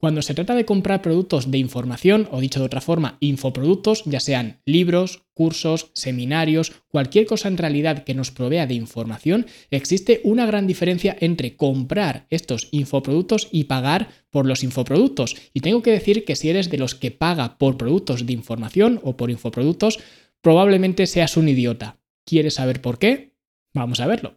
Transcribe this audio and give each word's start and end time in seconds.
Cuando 0.00 0.22
se 0.22 0.32
trata 0.32 0.54
de 0.54 0.64
comprar 0.64 1.02
productos 1.02 1.50
de 1.50 1.58
información, 1.58 2.26
o 2.30 2.40
dicho 2.40 2.58
de 2.58 2.64
otra 2.64 2.80
forma, 2.80 3.18
infoproductos, 3.20 4.02
ya 4.06 4.18
sean 4.18 4.62
libros, 4.64 5.24
cursos, 5.34 5.90
seminarios, 5.92 6.72
cualquier 6.88 7.26
cosa 7.26 7.48
en 7.48 7.58
realidad 7.58 8.02
que 8.04 8.14
nos 8.14 8.30
provea 8.30 8.66
de 8.66 8.72
información, 8.72 9.44
existe 9.70 10.22
una 10.24 10.46
gran 10.46 10.66
diferencia 10.66 11.14
entre 11.20 11.54
comprar 11.54 12.26
estos 12.30 12.68
infoproductos 12.70 13.48
y 13.52 13.64
pagar 13.64 14.08
por 14.30 14.46
los 14.46 14.64
infoproductos. 14.64 15.36
Y 15.52 15.60
tengo 15.60 15.82
que 15.82 15.92
decir 15.92 16.24
que 16.24 16.34
si 16.34 16.48
eres 16.48 16.70
de 16.70 16.78
los 16.78 16.94
que 16.94 17.10
paga 17.10 17.58
por 17.58 17.76
productos 17.76 18.24
de 18.24 18.32
información 18.32 19.00
o 19.02 19.18
por 19.18 19.30
infoproductos, 19.30 19.98
probablemente 20.40 21.06
seas 21.06 21.36
un 21.36 21.50
idiota. 21.50 21.98
¿Quieres 22.24 22.54
saber 22.54 22.80
por 22.80 22.98
qué? 22.98 23.34
Vamos 23.74 24.00
a 24.00 24.06
verlo. 24.06 24.34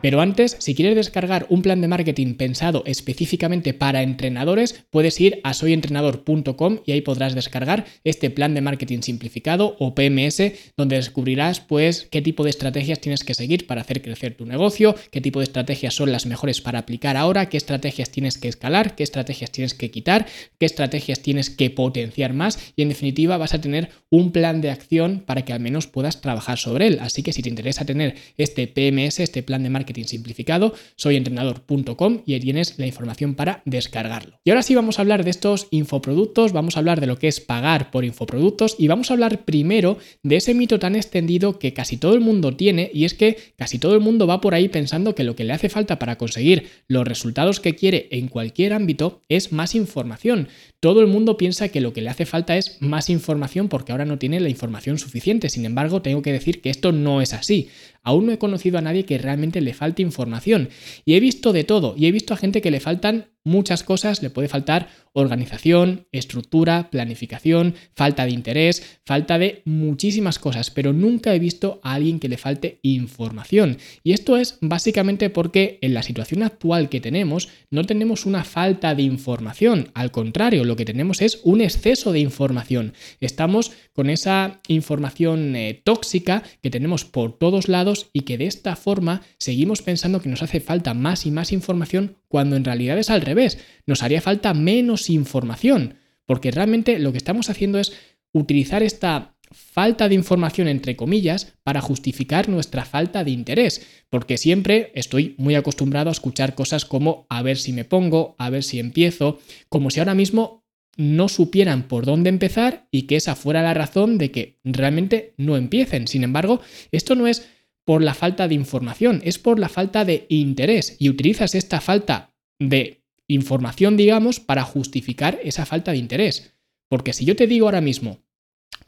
Pero 0.00 0.20
antes, 0.20 0.56
si 0.60 0.74
quieres 0.76 0.94
descargar 0.94 1.46
un 1.48 1.62
plan 1.62 1.80
de 1.80 1.88
marketing 1.88 2.34
pensado 2.34 2.84
específicamente 2.86 3.74
para 3.74 4.02
entrenadores, 4.02 4.84
puedes 4.90 5.20
ir 5.20 5.40
a 5.42 5.54
soyentrenador.com 5.54 6.78
y 6.86 6.92
ahí 6.92 7.00
podrás 7.00 7.34
descargar 7.34 7.84
este 8.04 8.30
plan 8.30 8.54
de 8.54 8.60
marketing 8.60 9.00
simplificado 9.00 9.76
o 9.80 9.96
PMS, 9.96 10.52
donde 10.76 10.96
descubrirás 10.96 11.60
pues 11.60 12.06
qué 12.12 12.22
tipo 12.22 12.44
de 12.44 12.50
estrategias 12.50 13.00
tienes 13.00 13.24
que 13.24 13.34
seguir 13.34 13.66
para 13.66 13.80
hacer 13.80 14.00
crecer 14.00 14.36
tu 14.36 14.46
negocio, 14.46 14.94
qué 15.10 15.20
tipo 15.20 15.40
de 15.40 15.44
estrategias 15.44 15.94
son 15.94 16.12
las 16.12 16.26
mejores 16.26 16.60
para 16.60 16.78
aplicar 16.78 17.16
ahora, 17.16 17.48
qué 17.48 17.56
estrategias 17.56 18.10
tienes 18.10 18.38
que 18.38 18.48
escalar, 18.48 18.94
qué 18.94 19.02
estrategias 19.02 19.50
tienes 19.50 19.74
que 19.74 19.90
quitar, 19.90 20.26
qué 20.58 20.66
estrategias 20.66 21.20
tienes 21.20 21.50
que 21.50 21.70
potenciar 21.70 22.34
más 22.34 22.72
y 22.76 22.82
en 22.82 22.88
definitiva 22.88 23.36
vas 23.36 23.54
a 23.54 23.60
tener 23.60 23.90
un 24.10 24.30
plan 24.30 24.60
de 24.60 24.70
acción 24.70 25.24
para 25.26 25.44
que 25.44 25.52
al 25.52 25.60
menos 25.60 25.88
puedas 25.88 26.20
trabajar 26.20 26.58
sobre 26.58 26.86
él. 26.86 26.98
Así 27.00 27.24
que 27.24 27.32
si 27.32 27.42
te 27.42 27.48
interesa 27.48 27.84
tener 27.84 28.14
este 28.36 28.68
PMS, 28.68 29.18
este 29.18 29.42
plan 29.42 29.64
de 29.64 29.70
marketing 29.70 29.87
marketing 29.88 30.04
simplificado, 30.04 30.74
soyentrenador.com 30.96 32.22
y 32.26 32.34
ahí 32.34 32.40
tienes 32.40 32.78
la 32.78 32.86
información 32.86 33.34
para 33.34 33.62
descargarlo. 33.64 34.38
Y 34.44 34.50
ahora 34.50 34.62
sí 34.62 34.74
vamos 34.74 34.98
a 34.98 35.02
hablar 35.02 35.24
de 35.24 35.30
estos 35.30 35.68
infoproductos, 35.70 36.52
vamos 36.52 36.76
a 36.76 36.80
hablar 36.80 37.00
de 37.00 37.06
lo 37.06 37.18
que 37.18 37.28
es 37.28 37.40
pagar 37.40 37.90
por 37.90 38.04
infoproductos 38.04 38.76
y 38.78 38.88
vamos 38.88 39.10
a 39.10 39.14
hablar 39.14 39.44
primero 39.44 39.98
de 40.22 40.36
ese 40.36 40.52
mito 40.52 40.78
tan 40.78 40.94
extendido 40.94 41.58
que 41.58 41.72
casi 41.72 41.96
todo 41.96 42.14
el 42.14 42.20
mundo 42.20 42.54
tiene 42.54 42.90
y 42.92 43.06
es 43.06 43.14
que 43.14 43.38
casi 43.56 43.78
todo 43.78 43.94
el 43.94 44.00
mundo 44.00 44.26
va 44.26 44.40
por 44.40 44.54
ahí 44.54 44.68
pensando 44.68 45.14
que 45.14 45.24
lo 45.24 45.34
que 45.34 45.44
le 45.44 45.54
hace 45.54 45.68
falta 45.70 45.98
para 45.98 46.18
conseguir 46.18 46.68
los 46.86 47.06
resultados 47.06 47.60
que 47.60 47.74
quiere 47.74 48.08
en 48.10 48.28
cualquier 48.28 48.74
ámbito 48.74 49.22
es 49.28 49.52
más 49.52 49.74
información. 49.74 50.48
Todo 50.80 51.00
el 51.00 51.06
mundo 51.06 51.36
piensa 51.36 51.68
que 51.70 51.80
lo 51.80 51.92
que 51.92 52.02
le 52.02 52.10
hace 52.10 52.26
falta 52.26 52.56
es 52.56 52.76
más 52.80 53.10
información 53.10 53.68
porque 53.68 53.92
ahora 53.92 54.04
no 54.04 54.18
tiene 54.18 54.38
la 54.38 54.48
información 54.48 54.98
suficiente. 54.98 55.48
Sin 55.48 55.64
embargo, 55.64 56.02
tengo 56.02 56.22
que 56.22 56.32
decir 56.32 56.60
que 56.60 56.70
esto 56.70 56.92
no 56.92 57.20
es 57.20 57.32
así. 57.32 57.68
Aún 58.08 58.24
no 58.24 58.32
he 58.32 58.38
conocido 58.38 58.78
a 58.78 58.80
nadie 58.80 59.04
que 59.04 59.18
realmente 59.18 59.60
le 59.60 59.74
falte 59.74 60.00
información. 60.00 60.70
Y 61.04 61.12
he 61.12 61.20
visto 61.20 61.52
de 61.52 61.64
todo. 61.64 61.94
Y 61.94 62.06
he 62.06 62.10
visto 62.10 62.32
a 62.32 62.38
gente 62.38 62.62
que 62.62 62.70
le 62.70 62.80
faltan 62.80 63.26
muchas 63.44 63.82
cosas, 63.82 64.22
le 64.22 64.30
puede 64.30 64.48
faltar 64.48 64.88
organización, 65.12 66.06
estructura, 66.12 66.90
planificación, 66.90 67.74
falta 67.94 68.24
de 68.24 68.32
interés, 68.32 69.00
falta 69.04 69.38
de 69.38 69.62
muchísimas 69.64 70.38
cosas, 70.38 70.70
pero 70.70 70.92
nunca 70.92 71.34
he 71.34 71.38
visto 71.38 71.80
a 71.82 71.94
alguien 71.94 72.20
que 72.20 72.28
le 72.28 72.36
falte 72.36 72.78
información. 72.82 73.78
Y 74.04 74.12
esto 74.12 74.36
es 74.36 74.58
básicamente 74.60 75.30
porque 75.30 75.78
en 75.82 75.94
la 75.94 76.02
situación 76.02 76.42
actual 76.42 76.88
que 76.88 77.00
tenemos 77.00 77.48
no 77.70 77.84
tenemos 77.84 78.26
una 78.26 78.44
falta 78.44 78.94
de 78.94 79.02
información, 79.02 79.90
al 79.94 80.10
contrario, 80.10 80.64
lo 80.64 80.76
que 80.76 80.84
tenemos 80.84 81.20
es 81.20 81.40
un 81.42 81.60
exceso 81.60 82.12
de 82.12 82.20
información. 82.20 82.92
Estamos 83.20 83.72
con 83.92 84.10
esa 84.10 84.60
información 84.68 85.56
eh, 85.56 85.80
tóxica 85.84 86.42
que 86.62 86.70
tenemos 86.70 87.04
por 87.04 87.36
todos 87.38 87.68
lados 87.68 88.10
y 88.12 88.20
que 88.20 88.38
de 88.38 88.46
esta 88.46 88.76
forma 88.76 89.22
seguimos 89.38 89.82
pensando 89.82 90.20
que 90.20 90.28
nos 90.28 90.42
hace 90.42 90.60
falta 90.60 90.94
más 90.94 91.26
y 91.26 91.30
más 91.30 91.52
información 91.52 92.16
cuando 92.28 92.56
en 92.56 92.64
realidad 92.64 92.98
es 92.98 93.10
al 93.10 93.22
revés, 93.22 93.58
nos 93.86 94.02
haría 94.02 94.20
falta 94.20 94.54
menos 94.54 95.10
información, 95.10 95.94
porque 96.26 96.50
realmente 96.50 96.98
lo 96.98 97.12
que 97.12 97.18
estamos 97.18 97.50
haciendo 97.50 97.78
es 97.78 97.92
utilizar 98.32 98.82
esta 98.82 99.34
falta 99.50 100.08
de 100.08 100.14
información, 100.14 100.68
entre 100.68 100.96
comillas, 100.96 101.54
para 101.62 101.80
justificar 101.80 102.48
nuestra 102.48 102.84
falta 102.84 103.24
de 103.24 103.30
interés, 103.30 103.86
porque 104.10 104.36
siempre 104.36 104.92
estoy 104.94 105.34
muy 105.38 105.54
acostumbrado 105.54 106.10
a 106.10 106.12
escuchar 106.12 106.54
cosas 106.54 106.84
como 106.84 107.26
a 107.30 107.42
ver 107.42 107.56
si 107.56 107.72
me 107.72 107.84
pongo, 107.84 108.36
a 108.38 108.50
ver 108.50 108.62
si 108.62 108.78
empiezo, 108.78 109.40
como 109.68 109.90
si 109.90 110.00
ahora 110.00 110.14
mismo 110.14 110.66
no 110.96 111.28
supieran 111.28 111.84
por 111.84 112.04
dónde 112.04 112.28
empezar 112.28 112.88
y 112.90 113.02
que 113.02 113.16
esa 113.16 113.36
fuera 113.36 113.62
la 113.62 113.72
razón 113.72 114.18
de 114.18 114.30
que 114.32 114.58
realmente 114.64 115.32
no 115.36 115.56
empiecen. 115.56 116.08
Sin 116.08 116.24
embargo, 116.24 116.60
esto 116.90 117.14
no 117.14 117.26
es 117.28 117.48
por 117.88 118.02
la 118.02 118.12
falta 118.12 118.48
de 118.48 118.54
información, 118.54 119.22
es 119.24 119.38
por 119.38 119.58
la 119.58 119.70
falta 119.70 120.04
de 120.04 120.26
interés 120.28 120.96
y 120.98 121.08
utilizas 121.08 121.54
esta 121.54 121.80
falta 121.80 122.34
de 122.58 123.02
información, 123.28 123.96
digamos, 123.96 124.40
para 124.40 124.62
justificar 124.62 125.38
esa 125.42 125.64
falta 125.64 125.92
de 125.92 125.96
interés. 125.96 126.52
Porque 126.90 127.14
si 127.14 127.24
yo 127.24 127.34
te 127.34 127.46
digo 127.46 127.64
ahora 127.64 127.80
mismo, 127.80 128.18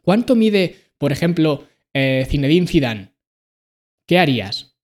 ¿cuánto 0.03 0.37
mide, 0.37 0.77
por 0.99 1.13
ejemplo, 1.13 1.67
eh, 1.95 2.27
Zinedine 2.29 2.67
Zidane? 2.67 3.15
¿Qué 4.07 4.19
harías? 4.19 4.77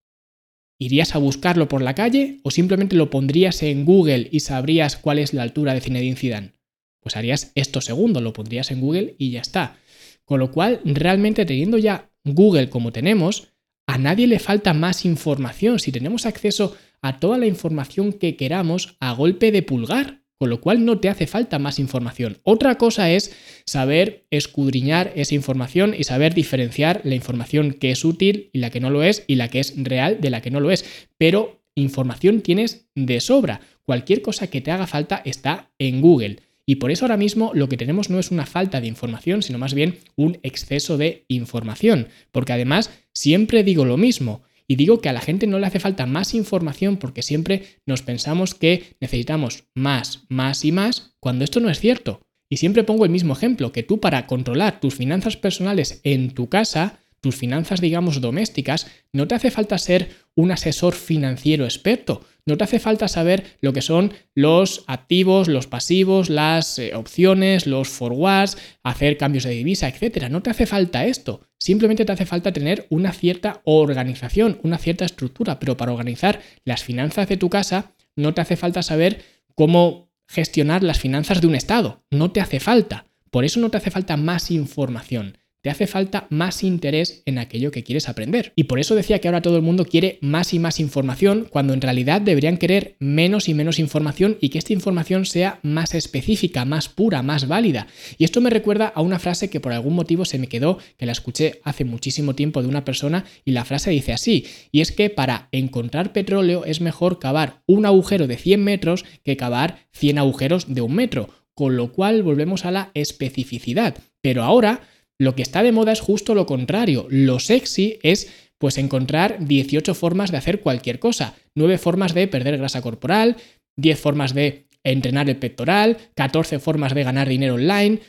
¿Irías 0.78 1.14
a 1.14 1.18
buscarlo 1.18 1.68
por 1.68 1.82
la 1.82 1.94
calle 1.94 2.40
o 2.42 2.50
simplemente 2.50 2.96
lo 2.96 3.10
pondrías 3.10 3.62
en 3.62 3.84
Google 3.84 4.30
y 4.32 4.40
sabrías 4.40 4.96
cuál 4.96 5.18
es 5.18 5.34
la 5.34 5.42
altura 5.42 5.74
de 5.74 5.82
Zinedine 5.82 6.16
Zidane? 6.16 6.52
Pues 7.00 7.16
harías 7.16 7.52
esto 7.54 7.82
segundo, 7.82 8.22
lo 8.22 8.32
pondrías 8.32 8.70
en 8.70 8.80
Google 8.80 9.14
y 9.18 9.32
ya 9.32 9.42
está. 9.42 9.76
Con 10.24 10.40
lo 10.40 10.52
cual, 10.52 10.80
realmente 10.86 11.44
teniendo 11.44 11.76
ya 11.76 12.10
Google 12.24 12.70
como 12.70 12.92
tenemos, 12.92 13.52
a 13.86 13.98
nadie 13.98 14.26
le 14.26 14.38
falta 14.38 14.74
más 14.74 15.04
información 15.04 15.78
si 15.78 15.92
tenemos 15.92 16.26
acceso 16.26 16.76
a 17.02 17.20
toda 17.20 17.38
la 17.38 17.46
información 17.46 18.12
que 18.12 18.36
queramos 18.36 18.96
a 19.00 19.12
golpe 19.12 19.52
de 19.52 19.62
pulgar, 19.62 20.22
con 20.38 20.50
lo 20.50 20.60
cual 20.60 20.84
no 20.84 20.98
te 20.98 21.08
hace 21.08 21.26
falta 21.26 21.58
más 21.58 21.78
información. 21.78 22.38
Otra 22.42 22.76
cosa 22.78 23.10
es 23.10 23.34
saber 23.64 24.26
escudriñar 24.30 25.12
esa 25.14 25.34
información 25.34 25.94
y 25.96 26.04
saber 26.04 26.34
diferenciar 26.34 27.00
la 27.04 27.14
información 27.14 27.72
que 27.72 27.90
es 27.90 28.04
útil 28.04 28.50
y 28.52 28.58
la 28.58 28.70
que 28.70 28.80
no 28.80 28.90
lo 28.90 29.02
es 29.02 29.24
y 29.26 29.36
la 29.36 29.48
que 29.48 29.60
es 29.60 29.72
real 29.76 30.20
de 30.20 30.30
la 30.30 30.42
que 30.42 30.50
no 30.50 30.60
lo 30.60 30.70
es. 30.70 30.84
Pero 31.16 31.62
información 31.74 32.40
tienes 32.40 32.88
de 32.94 33.20
sobra. 33.20 33.60
Cualquier 33.84 34.20
cosa 34.20 34.48
que 34.48 34.60
te 34.60 34.72
haga 34.72 34.86
falta 34.86 35.22
está 35.24 35.70
en 35.78 36.00
Google. 36.00 36.40
Y 36.66 36.76
por 36.76 36.90
eso 36.90 37.04
ahora 37.04 37.16
mismo 37.16 37.52
lo 37.54 37.68
que 37.68 37.76
tenemos 37.76 38.10
no 38.10 38.18
es 38.18 38.32
una 38.32 38.44
falta 38.44 38.80
de 38.80 38.88
información, 38.88 39.42
sino 39.42 39.58
más 39.58 39.72
bien 39.72 39.98
un 40.16 40.38
exceso 40.42 40.98
de 40.98 41.24
información. 41.28 42.08
Porque 42.32 42.52
además 42.52 42.90
siempre 43.12 43.62
digo 43.62 43.84
lo 43.84 43.96
mismo. 43.96 44.42
Y 44.68 44.74
digo 44.74 45.00
que 45.00 45.08
a 45.08 45.12
la 45.12 45.20
gente 45.20 45.46
no 45.46 45.60
le 45.60 45.66
hace 45.66 45.78
falta 45.78 46.06
más 46.06 46.34
información 46.34 46.96
porque 46.96 47.22
siempre 47.22 47.78
nos 47.86 48.02
pensamos 48.02 48.54
que 48.54 48.96
necesitamos 49.00 49.64
más, 49.74 50.24
más 50.28 50.64
y 50.64 50.72
más, 50.72 51.14
cuando 51.20 51.44
esto 51.44 51.60
no 51.60 51.70
es 51.70 51.78
cierto. 51.78 52.20
Y 52.48 52.56
siempre 52.56 52.82
pongo 52.82 53.04
el 53.04 53.10
mismo 53.10 53.32
ejemplo, 53.32 53.70
que 53.70 53.84
tú 53.84 54.00
para 54.00 54.26
controlar 54.26 54.80
tus 54.80 54.96
finanzas 54.96 55.36
personales 55.36 56.00
en 56.02 56.32
tu 56.32 56.48
casa, 56.48 56.98
tus 57.20 57.36
finanzas, 57.36 57.80
digamos, 57.80 58.20
domésticas, 58.20 58.88
no 59.12 59.28
te 59.28 59.36
hace 59.36 59.50
falta 59.52 59.78
ser 59.78 60.10
un 60.36 60.52
asesor 60.52 60.94
financiero 60.94 61.64
experto. 61.64 62.24
No 62.44 62.56
te 62.56 62.62
hace 62.62 62.78
falta 62.78 63.08
saber 63.08 63.56
lo 63.60 63.72
que 63.72 63.82
son 63.82 64.14
los 64.34 64.84
activos, 64.86 65.48
los 65.48 65.66
pasivos, 65.66 66.30
las 66.30 66.78
eh, 66.78 66.94
opciones, 66.94 67.66
los 67.66 67.88
forwards, 67.88 68.56
hacer 68.84 69.16
cambios 69.16 69.42
de 69.42 69.50
divisa, 69.50 69.88
etc. 69.88 70.28
No 70.30 70.42
te 70.42 70.50
hace 70.50 70.66
falta 70.66 71.06
esto. 71.06 71.40
Simplemente 71.58 72.04
te 72.04 72.12
hace 72.12 72.26
falta 72.26 72.52
tener 72.52 72.86
una 72.88 73.12
cierta 73.12 73.62
organización, 73.64 74.60
una 74.62 74.78
cierta 74.78 75.04
estructura. 75.04 75.58
Pero 75.58 75.76
para 75.76 75.90
organizar 75.90 76.40
las 76.64 76.84
finanzas 76.84 77.28
de 77.28 77.36
tu 77.36 77.50
casa, 77.50 77.94
no 78.14 78.32
te 78.32 78.42
hace 78.42 78.56
falta 78.56 78.82
saber 78.82 79.24
cómo 79.56 80.12
gestionar 80.28 80.84
las 80.84 81.00
finanzas 81.00 81.40
de 81.40 81.48
un 81.48 81.56
Estado. 81.56 82.04
No 82.10 82.30
te 82.30 82.40
hace 82.40 82.60
falta. 82.60 83.06
Por 83.30 83.44
eso 83.44 83.58
no 83.58 83.70
te 83.70 83.78
hace 83.78 83.90
falta 83.90 84.16
más 84.16 84.52
información 84.52 85.38
te 85.66 85.70
hace 85.70 85.88
falta 85.88 86.28
más 86.30 86.62
interés 86.62 87.24
en 87.26 87.38
aquello 87.38 87.72
que 87.72 87.82
quieres 87.82 88.08
aprender. 88.08 88.52
Y 88.54 88.64
por 88.64 88.78
eso 88.78 88.94
decía 88.94 89.18
que 89.18 89.26
ahora 89.26 89.42
todo 89.42 89.56
el 89.56 89.62
mundo 89.62 89.84
quiere 89.84 90.20
más 90.20 90.54
y 90.54 90.60
más 90.60 90.78
información, 90.78 91.48
cuando 91.50 91.74
en 91.74 91.80
realidad 91.80 92.20
deberían 92.20 92.56
querer 92.56 92.94
menos 93.00 93.48
y 93.48 93.54
menos 93.54 93.80
información 93.80 94.38
y 94.40 94.50
que 94.50 94.58
esta 94.58 94.72
información 94.72 95.26
sea 95.26 95.58
más 95.64 95.96
específica, 95.96 96.64
más 96.64 96.88
pura, 96.88 97.22
más 97.22 97.48
válida. 97.48 97.88
Y 98.16 98.22
esto 98.22 98.40
me 98.40 98.48
recuerda 98.48 98.86
a 98.86 99.00
una 99.00 99.18
frase 99.18 99.50
que 99.50 99.58
por 99.58 99.72
algún 99.72 99.94
motivo 99.94 100.24
se 100.24 100.38
me 100.38 100.46
quedó, 100.46 100.78
que 100.98 101.06
la 101.06 101.10
escuché 101.10 101.58
hace 101.64 101.84
muchísimo 101.84 102.36
tiempo 102.36 102.62
de 102.62 102.68
una 102.68 102.84
persona 102.84 103.24
y 103.44 103.50
la 103.50 103.64
frase 103.64 103.90
dice 103.90 104.12
así, 104.12 104.46
y 104.70 104.82
es 104.82 104.92
que 104.92 105.10
para 105.10 105.48
encontrar 105.50 106.12
petróleo 106.12 106.64
es 106.64 106.80
mejor 106.80 107.18
cavar 107.18 107.62
un 107.66 107.86
agujero 107.86 108.28
de 108.28 108.36
100 108.36 108.62
metros 108.62 109.04
que 109.24 109.36
cavar 109.36 109.88
100 109.94 110.18
agujeros 110.18 110.72
de 110.72 110.82
un 110.82 110.94
metro, 110.94 111.28
con 111.54 111.74
lo 111.74 111.90
cual 111.90 112.22
volvemos 112.22 112.64
a 112.64 112.70
la 112.70 112.92
especificidad. 112.94 113.96
Pero 114.20 114.44
ahora 114.44 114.82
lo 115.18 115.34
que 115.34 115.42
está 115.42 115.62
de 115.62 115.72
moda 115.72 115.92
es 115.92 116.00
justo 116.00 116.34
lo 116.34 116.46
contrario. 116.46 117.06
Lo 117.10 117.38
sexy 117.38 117.98
es 118.02 118.30
pues 118.58 118.78
encontrar 118.78 119.46
18 119.46 119.94
formas 119.94 120.30
de 120.30 120.38
hacer 120.38 120.60
cualquier 120.60 120.98
cosa, 120.98 121.34
9 121.54 121.78
formas 121.78 122.14
de 122.14 122.26
perder 122.28 122.56
grasa 122.58 122.80
corporal, 122.82 123.36
10 123.76 124.00
formas 124.00 124.34
de 124.34 124.66
entrenar 124.82 125.28
el 125.28 125.36
pectoral, 125.36 125.98
14 126.14 126.58
formas 126.58 126.94
de 126.94 127.04
ganar 127.04 127.28
dinero 127.28 127.54
online. 127.54 128.00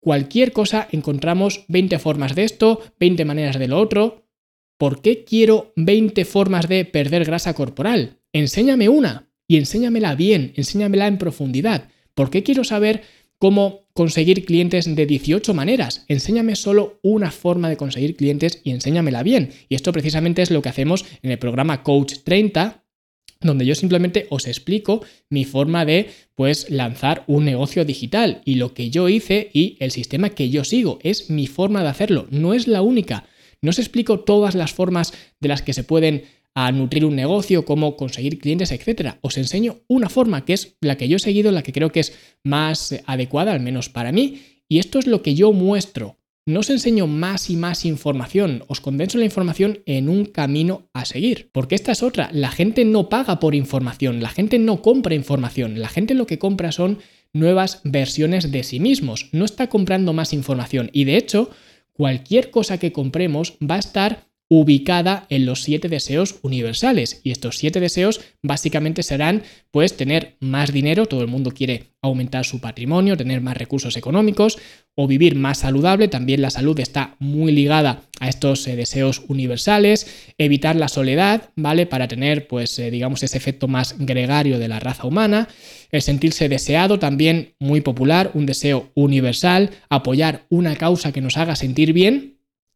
Cualquier 0.00 0.52
cosa 0.52 0.88
encontramos 0.90 1.64
20 1.68 1.98
formas 1.98 2.34
de 2.34 2.44
esto, 2.44 2.82
20 2.98 3.24
maneras 3.24 3.58
de 3.58 3.68
lo 3.68 3.78
otro. 3.78 4.26
¿Por 4.78 5.00
qué 5.00 5.24
quiero 5.24 5.72
20 5.76 6.24
formas 6.24 6.68
de 6.68 6.84
perder 6.84 7.24
grasa 7.24 7.54
corporal? 7.54 8.18
Enséñame 8.32 8.88
una. 8.88 9.30
y 9.46 9.58
enséñamela 9.58 10.14
bien, 10.14 10.54
enséñamela 10.56 11.06
en 11.06 11.18
profundidad. 11.18 11.88
¿Por 12.14 12.30
qué 12.30 12.42
quiero 12.42 12.64
saber 12.64 13.02
cómo 13.44 13.90
conseguir 13.92 14.46
clientes 14.46 14.96
de 14.96 15.04
18 15.04 15.52
maneras. 15.52 16.06
Enséñame 16.08 16.56
solo 16.56 16.98
una 17.02 17.30
forma 17.30 17.68
de 17.68 17.76
conseguir 17.76 18.16
clientes 18.16 18.62
y 18.64 18.70
enséñamela 18.70 19.22
bien. 19.22 19.50
Y 19.68 19.74
esto 19.74 19.92
precisamente 19.92 20.40
es 20.40 20.50
lo 20.50 20.62
que 20.62 20.70
hacemos 20.70 21.04
en 21.22 21.30
el 21.30 21.38
programa 21.38 21.82
Coach 21.82 22.14
30, 22.24 22.86
donde 23.42 23.66
yo 23.66 23.74
simplemente 23.74 24.28
os 24.30 24.46
explico 24.46 25.02
mi 25.28 25.44
forma 25.44 25.84
de 25.84 26.08
pues 26.34 26.70
lanzar 26.70 27.24
un 27.26 27.44
negocio 27.44 27.84
digital 27.84 28.40
y 28.46 28.54
lo 28.54 28.72
que 28.72 28.88
yo 28.88 29.10
hice 29.10 29.50
y 29.52 29.76
el 29.78 29.90
sistema 29.90 30.30
que 30.30 30.48
yo 30.48 30.64
sigo 30.64 30.98
es 31.02 31.28
mi 31.28 31.46
forma 31.46 31.82
de 31.82 31.90
hacerlo, 31.90 32.26
no 32.30 32.54
es 32.54 32.66
la 32.66 32.80
única. 32.80 33.26
No 33.60 33.68
os 33.68 33.78
explico 33.78 34.20
todas 34.20 34.54
las 34.54 34.72
formas 34.72 35.12
de 35.40 35.48
las 35.48 35.60
que 35.60 35.74
se 35.74 35.84
pueden 35.84 36.24
a 36.54 36.70
nutrir 36.72 37.04
un 37.04 37.16
negocio, 37.16 37.64
cómo 37.64 37.96
conseguir 37.96 38.38
clientes, 38.38 38.70
etc. 38.70 39.16
Os 39.20 39.36
enseño 39.36 39.80
una 39.88 40.08
forma 40.08 40.44
que 40.44 40.52
es 40.52 40.76
la 40.80 40.96
que 40.96 41.08
yo 41.08 41.16
he 41.16 41.20
seguido, 41.20 41.52
la 41.52 41.62
que 41.62 41.72
creo 41.72 41.90
que 41.90 42.00
es 42.00 42.16
más 42.44 42.94
adecuada, 43.06 43.52
al 43.52 43.60
menos 43.60 43.88
para 43.88 44.12
mí, 44.12 44.40
y 44.68 44.78
esto 44.78 44.98
es 44.98 45.06
lo 45.06 45.22
que 45.22 45.34
yo 45.34 45.52
muestro. 45.52 46.18
No 46.46 46.60
os 46.60 46.68
enseño 46.68 47.06
más 47.06 47.48
y 47.48 47.56
más 47.56 47.86
información, 47.86 48.64
os 48.68 48.82
condenso 48.82 49.16
la 49.16 49.24
información 49.24 49.80
en 49.86 50.10
un 50.10 50.26
camino 50.26 50.90
a 50.92 51.06
seguir. 51.06 51.48
Porque 51.52 51.74
esta 51.74 51.92
es 51.92 52.02
otra, 52.02 52.28
la 52.32 52.50
gente 52.50 52.84
no 52.84 53.08
paga 53.08 53.40
por 53.40 53.54
información, 53.54 54.22
la 54.22 54.28
gente 54.28 54.58
no 54.58 54.82
compra 54.82 55.14
información, 55.14 55.80
la 55.80 55.88
gente 55.88 56.12
lo 56.12 56.26
que 56.26 56.38
compra 56.38 56.70
son 56.70 56.98
nuevas 57.32 57.80
versiones 57.84 58.52
de 58.52 58.62
sí 58.62 58.78
mismos, 58.78 59.30
no 59.32 59.46
está 59.46 59.68
comprando 59.68 60.12
más 60.12 60.32
información 60.32 60.90
y 60.92 61.04
de 61.04 61.16
hecho 61.16 61.50
cualquier 61.92 62.50
cosa 62.50 62.78
que 62.78 62.92
compremos 62.92 63.54
va 63.60 63.76
a 63.76 63.80
estar 63.80 64.28
ubicada 64.48 65.26
en 65.30 65.46
los 65.46 65.62
siete 65.62 65.88
deseos 65.88 66.36
universales. 66.42 67.20
Y 67.24 67.30
estos 67.30 67.56
siete 67.56 67.80
deseos 67.80 68.20
básicamente 68.42 69.02
serán 69.02 69.42
pues 69.70 69.96
tener 69.96 70.36
más 70.40 70.72
dinero, 70.72 71.06
todo 71.06 71.22
el 71.22 71.28
mundo 71.28 71.50
quiere 71.50 71.94
aumentar 72.02 72.44
su 72.44 72.60
patrimonio, 72.60 73.16
tener 73.16 73.40
más 73.40 73.56
recursos 73.56 73.96
económicos 73.96 74.58
o 74.94 75.08
vivir 75.08 75.34
más 75.34 75.58
saludable, 75.58 76.06
también 76.06 76.42
la 76.42 76.50
salud 76.50 76.78
está 76.78 77.16
muy 77.18 77.50
ligada 77.50 78.02
a 78.20 78.28
estos 78.28 78.66
eh, 78.68 78.76
deseos 78.76 79.22
universales, 79.26 80.06
evitar 80.38 80.76
la 80.76 80.88
soledad, 80.88 81.50
¿vale? 81.56 81.86
Para 81.86 82.06
tener 82.06 82.46
pues 82.46 82.78
eh, 82.78 82.90
digamos 82.90 83.22
ese 83.22 83.38
efecto 83.38 83.66
más 83.66 83.96
gregario 83.98 84.58
de 84.58 84.68
la 84.68 84.78
raza 84.78 85.06
humana, 85.06 85.48
el 85.90 86.02
sentirse 86.02 86.48
deseado 86.48 86.98
también 86.98 87.54
muy 87.58 87.80
popular, 87.80 88.30
un 88.34 88.46
deseo 88.46 88.90
universal, 88.94 89.70
apoyar 89.88 90.44
una 90.50 90.76
causa 90.76 91.10
que 91.10 91.22
nos 91.22 91.36
haga 91.38 91.56
sentir 91.56 91.92
bien, 91.92 92.33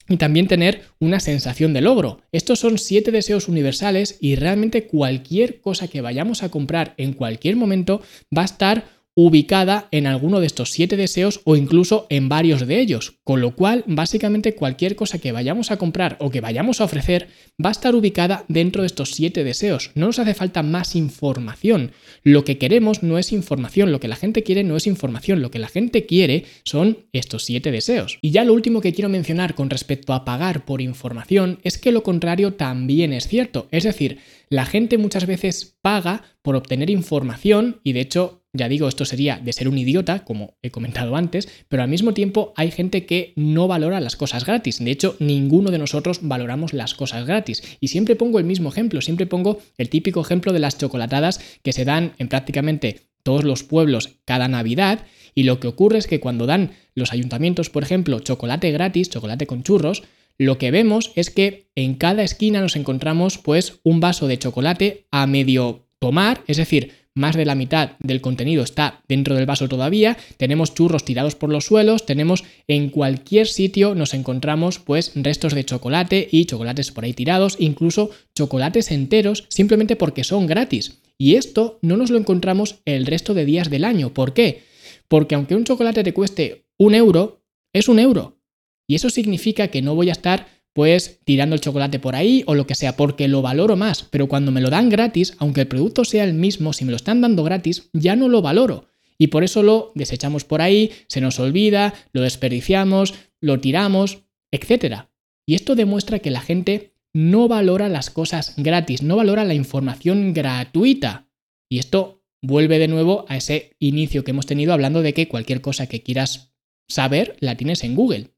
y 0.09 0.17
también 0.17 0.49
tener 0.49 0.83
una 0.99 1.21
sensación 1.21 1.73
de 1.73 1.81
logro. 1.81 2.21
Estos 2.33 2.59
son 2.59 2.79
siete 2.79 3.11
deseos 3.11 3.49
universales 3.49 4.17
y 4.21 4.37
realmente 4.37 4.87
cualquier 4.87 5.61
cosa 5.61 5.89
que 5.89 6.01
vayamos 6.01 6.43
a 6.43 6.51
comprar 6.51 6.95
en 6.97 7.13
cualquier 7.13 7.57
momento 7.57 8.03
va 8.37 8.43
a 8.43 8.47
estar 8.47 8.98
ubicada 9.21 9.89
en 9.91 10.07
alguno 10.07 10.39
de 10.39 10.47
estos 10.47 10.71
siete 10.71 10.97
deseos 10.97 11.41
o 11.43 11.57
incluso 11.57 12.07
en 12.09 12.29
varios 12.29 12.65
de 12.65 12.79
ellos, 12.79 13.15
con 13.25 13.41
lo 13.41 13.57
cual 13.57 13.83
básicamente 13.89 14.55
cualquier 14.55 14.95
cosa 14.95 15.19
que 15.19 15.33
vayamos 15.33 15.73
a 15.73 15.77
comprar 15.77 16.17
o 16.21 16.31
que 16.31 16.41
vayamos 16.41 16.81
a 16.81 16.85
ofrecer 16.85 17.27
va 17.61 17.71
a 17.71 17.73
estar 17.73 17.97
ubicada 17.97 18.45
dentro 18.47 18.83
de 18.83 18.87
estos 18.87 19.11
siete 19.11 19.43
deseos. 19.43 19.91
No 19.97 20.07
nos 20.07 20.21
hace 20.21 20.35
falta 20.35 20.63
más 20.63 20.95
información. 20.95 21.91
Lo 22.23 22.45
que 22.45 22.59
queremos 22.59 23.03
no 23.03 23.19
es 23.19 23.33
información, 23.33 23.91
lo 23.91 23.99
que 23.99 24.07
la 24.07 24.15
gente 24.15 24.45
quiere 24.45 24.63
no 24.63 24.77
es 24.77 24.87
información, 24.87 25.43
lo 25.43 25.51
que 25.51 25.59
la 25.59 25.67
gente 25.67 26.07
quiere 26.07 26.45
son 26.63 26.99
estos 27.13 27.45
siete 27.45 27.73
deseos. 27.73 28.21
Y 28.23 28.31
ya 28.31 28.45
lo 28.45 28.55
último 28.55 28.81
que 28.81 28.93
quiero 28.93 29.09
mencionar 29.09 29.57
con 29.57 29.69
respecto 29.69 30.13
a 30.13 30.25
pagar 30.25 30.65
por 30.65 30.81
información 30.81 31.59
es 31.65 31.77
que 31.77 31.91
lo 31.91 32.05
contrario 32.05 32.55
también 32.55 33.13
es 33.13 33.27
cierto, 33.27 33.67
es 33.73 33.83
decir, 33.83 34.19
la 34.49 34.65
gente 34.65 34.97
muchas 34.97 35.27
veces 35.27 35.77
paga 35.83 36.23
por 36.43 36.57
obtener 36.57 36.89
información 36.89 37.81
y 37.85 37.93
de 37.93 38.01
hecho 38.01 38.38
ya 38.53 38.69
digo, 38.69 38.89
esto 38.89 39.05
sería 39.05 39.39
de 39.39 39.53
ser 39.53 39.69
un 39.69 39.77
idiota, 39.77 40.25
como 40.25 40.57
he 40.63 40.71
comentado 40.71 41.17
antes, 41.17 41.49
pero 41.69 41.83
al 41.83 41.89
mismo 41.89 42.15
tiempo 42.15 42.53
hay 42.57 42.71
gente 42.71 43.05
que 43.05 43.33
no 43.37 43.69
valora 43.69 44.01
las 44.01 44.17
cosas 44.17 44.45
gratis. 44.47 44.83
De 44.83 44.91
hecho, 44.91 45.17
ninguno 45.19 45.71
de 45.71 45.79
nosotros 45.79 46.21
valoramos 46.23 46.73
las 46.73 46.95
cosas 46.95 47.27
gratis. 47.27 47.63
Y 47.81 47.89
siempre 47.89 48.17
pongo 48.17 48.39
el 48.39 48.45
mismo 48.45 48.71
ejemplo, 48.71 49.01
siempre 49.01 49.27
pongo 49.27 49.59
el 49.77 49.91
típico 49.91 50.21
ejemplo 50.21 50.53
de 50.53 50.61
las 50.61 50.79
chocolatadas 50.79 51.41
que 51.63 51.73
se 51.73 51.85
dan 51.85 52.15
en 52.19 52.29
prácticamente 52.29 53.09
todos 53.23 53.45
los 53.45 53.65
pueblos 53.65 54.17
cada 54.25 54.49
Navidad. 54.49 55.05
Y 55.35 55.43
lo 55.43 55.61
que 55.61 55.69
ocurre 55.69 55.99
es 55.99 56.07
que 56.07 56.21
cuando 56.21 56.47
dan 56.47 56.73
los 56.95 57.13
ayuntamientos, 57.13 57.69
por 57.69 57.83
ejemplo, 57.83 58.21
chocolate 58.21 58.73
gratis, 58.73 59.11
chocolate 59.11 59.47
con 59.47 59.63
churros, 59.63 60.05
lo 60.39 60.57
que 60.57 60.71
vemos 60.71 61.13
es 61.17 61.31
que 61.31 61.69
en 61.75 61.97
cada 61.97 62.23
esquina 62.23 62.61
nos 62.61 62.77
encontramos 62.77 63.39
pues 63.39 63.81
un 63.83 64.01
vaso 64.01 64.27
de 64.29 64.39
chocolate 64.39 65.07
a 65.11 65.27
medio 65.27 65.89
tomar, 65.99 66.43
es 66.47 66.57
decir, 66.57 66.93
más 67.19 67.37
de 67.37 67.45
la 67.45 67.55
mitad 67.55 67.93
del 67.99 68.21
contenido 68.21 68.63
está 68.63 69.03
dentro 69.09 69.35
del 69.35 69.45
vaso 69.47 69.69
todavía, 69.69 70.17
tenemos 70.37 70.75
churros 70.75 71.05
tirados 71.05 71.35
por 71.35 71.51
los 71.51 71.67
suelos, 71.67 72.07
tenemos 72.07 72.45
en 72.67 72.89
cualquier 72.89 73.47
sitio 73.47 73.95
nos 73.95 74.15
encontramos 74.15 74.79
pues 74.79 75.13
restos 75.15 75.55
de 75.55 75.65
chocolate 75.65 76.29
y 76.31 76.47
chocolates 76.47 76.93
por 76.93 77.05
ahí 77.05 77.13
tirados, 77.13 77.57
incluso 77.59 78.11
chocolates 78.35 78.91
enteros 78.91 79.45
simplemente 79.49 79.97
porque 79.97 80.25
son 80.25 80.47
gratis. 80.47 81.03
Y 81.19 81.35
esto 81.35 81.79
no 81.83 81.97
nos 81.97 82.11
lo 82.11 82.19
encontramos 82.19 82.77
el 82.85 83.05
resto 83.05 83.35
de 83.35 83.45
días 83.45 83.71
del 83.71 83.85
año. 83.85 84.15
¿Por 84.15 84.33
qué? 84.35 84.63
Porque 85.09 85.35
aunque 85.35 85.57
un 85.57 85.65
chocolate 85.65 86.05
te 86.05 86.15
cueste 86.15 86.67
un 86.79 86.95
euro, 86.95 87.43
es 87.73 87.89
un 87.89 87.99
euro. 87.99 88.39
Y 88.87 88.95
eso 88.95 89.11
significa 89.11 89.69
que 89.69 89.83
no 89.83 89.95
voy 89.95 90.09
a 90.09 90.13
estar 90.13 90.47
pues 90.79 91.19
tirando 91.25 91.57
el 91.57 91.61
chocolate 91.61 91.99
por 91.99 92.15
ahí 92.15 92.45
o 92.47 92.55
lo 92.55 92.69
que 92.69 92.77
sea, 92.77 92.97
porque 92.97 93.27
lo 93.27 93.43
valoro 93.43 93.75
más. 93.75 94.05
Pero 94.05 94.29
cuando 94.29 94.53
me 94.53 94.61
lo 94.61 94.71
dan 94.71 94.91
gratis, 94.91 95.35
aunque 95.39 95.63
el 95.63 95.67
producto 95.67 96.05
sea 96.05 96.23
el 96.23 96.35
mismo, 96.35 96.73
si 96.73 96.85
me 96.85 96.93
lo 96.93 96.97
están 96.97 97.21
dando 97.21 97.43
gratis, 97.43 97.91
ya 97.93 98.15
no 98.15 98.29
lo 98.29 98.43
valoro. 98.43 98.87
Y 99.19 99.27
por 99.27 99.43
eso 99.43 99.65
lo 99.65 99.91
desechamos 99.97 100.45
por 100.45 100.63
ahí, 100.63 100.93
se 101.09 101.21
nos 101.21 101.41
olvida, 101.41 101.95
lo 102.13 102.21
desperdiciamos, 102.21 103.15
lo 103.41 103.59
tiramos, 103.59 104.19
etc. 104.53 105.07
Y 105.47 105.57
esto 105.57 105.75
demuestra 105.75 106.21
que 106.21 106.31
la 106.31 106.43
gente 106.43 106.93
no 107.13 107.49
valora 107.49 107.89
las 107.89 108.11
cosas 108.11 108.55
gratis, 108.57 109.03
no 109.03 109.17
valora 109.17 109.43
la 109.43 109.55
información 109.55 110.33
gratuita. 110.33 111.27
Y 111.69 111.81
esto 111.81 112.23
vuelve 112.41 112.79
de 112.79 112.87
nuevo 112.87 113.25
a 113.27 113.37
ese 113.37 113.75
inicio 113.81 114.23
que 114.23 114.31
hemos 114.31 114.47
tenido 114.47 114.73
hablando 114.73 115.03
de 115.03 115.13
que 115.13 115.27
cualquier 115.27 115.61
cosa 115.61 115.89
que 115.89 116.05
quieras 116.05 116.55
saber 116.87 117.37
la 117.41 117.57
tienes 117.57 117.83
en 117.83 117.97
Google. 117.97 118.38